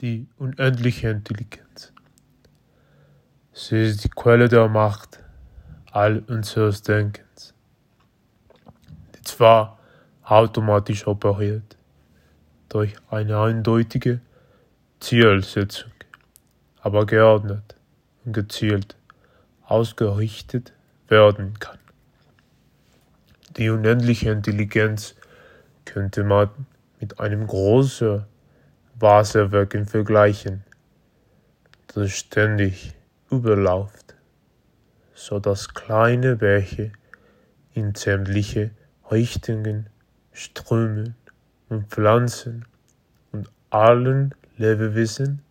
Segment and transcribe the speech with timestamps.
[0.00, 1.92] die unendliche Intelligenz.
[3.52, 5.24] Sie ist die Quelle der Macht
[5.90, 7.54] all unseres Denkens,
[9.16, 9.78] die zwar
[10.22, 11.76] automatisch operiert
[12.68, 14.20] durch eine eindeutige
[15.00, 15.90] Zielsetzung,
[16.80, 17.74] aber geordnet
[18.24, 18.94] und gezielt
[19.64, 20.72] ausgerichtet
[21.08, 21.78] werden kann.
[23.56, 25.16] Die unendliche Intelligenz
[25.84, 26.50] könnte man
[27.00, 28.24] mit einem großen
[29.00, 30.64] Wasserwerk vergleichen,
[31.94, 32.94] das ständig
[33.30, 34.16] überläuft,
[35.14, 36.92] so dass kleine Bäche
[37.74, 38.70] in sämtliche
[39.10, 39.88] Richtungen
[40.32, 41.14] strömen
[41.68, 42.64] und Pflanzen
[43.30, 45.42] und allen Lebewesen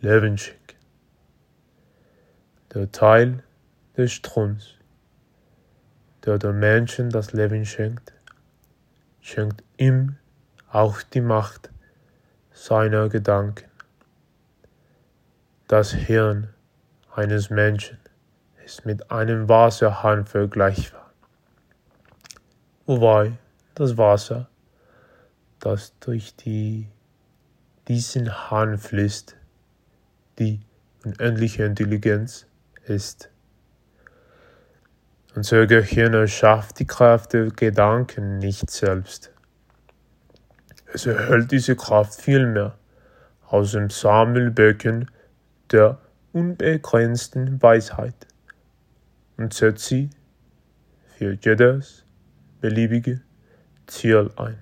[0.00, 0.60] Leben schenken.
[2.74, 3.42] Der Teil
[3.96, 4.74] des Stroms,
[6.24, 8.12] der den Menschen das Leben schenkt,
[9.20, 10.16] schenkt ihm
[10.70, 11.70] auch die Macht
[12.60, 13.70] seiner Gedanken.
[15.66, 16.50] Das Hirn
[17.14, 17.98] eines Menschen
[18.66, 21.10] ist mit einem Wasserhahn vergleichbar.
[22.84, 23.32] Wobei
[23.74, 24.50] das Wasser,
[25.58, 26.86] das durch die,
[27.88, 29.36] diesen Hahn fließt,
[30.38, 30.60] die
[31.02, 32.46] unendliche Intelligenz
[32.84, 33.30] ist.
[35.34, 39.30] Unser Gehirn erschafft die Kraft der Gedanken nicht selbst.
[40.92, 42.76] Es erhält diese Kraft vielmehr
[43.46, 45.10] aus dem Sammelbecken
[45.70, 45.98] der
[46.32, 48.26] unbegrenzten Weisheit
[49.36, 50.10] und setzt sie
[51.16, 52.04] für jedes
[52.60, 53.20] beliebige
[53.86, 54.58] Ziel ein,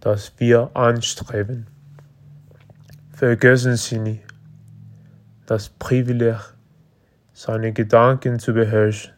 [0.00, 1.66] das wir anstreben.
[3.12, 4.20] Vergessen Sie nie
[5.48, 6.38] das Privileg,
[7.32, 9.14] seine Gedanken zu beherrschen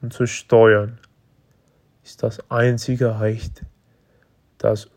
[0.00, 1.00] und zu steuern,
[2.04, 3.62] ist das einzige Recht,
[4.58, 4.88] das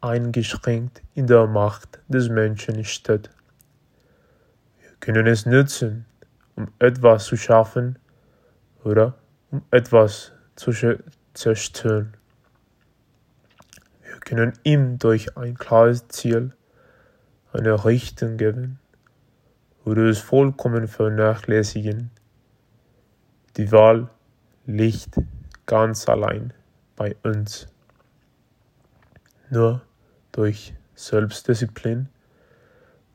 [0.00, 3.30] uneingeschränkt in der Macht des Menschen steht.
[4.80, 6.06] Wir können es nutzen,
[6.56, 7.98] um etwas zu schaffen
[8.84, 9.14] oder
[9.50, 10.72] um etwas zu
[11.34, 12.14] zerstören.
[14.02, 16.52] Wir können ihm durch ein klares Ziel
[17.52, 18.78] eine Richtung geben
[19.84, 22.10] oder es vollkommen vernachlässigen.
[23.56, 24.08] Die Wahl
[24.66, 25.20] liegt
[25.66, 26.52] ganz allein
[26.96, 27.68] bei uns.
[29.54, 29.82] Nur
[30.32, 32.08] durch Selbstdisziplin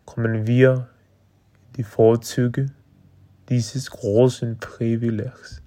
[0.05, 0.87] kommen wir
[1.75, 2.67] die Vorzüge
[3.49, 5.61] dieses großen Privilegs.